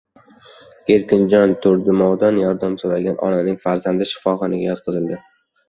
Erkinjon 0.95 1.53
Turdimovdan 1.65 2.41
yordam 2.45 2.79
so‘ragan 2.85 3.21
onaning 3.29 3.61
farzandi 3.69 4.11
shifoxonaga 4.15 4.69
yotqizildi 4.75 5.25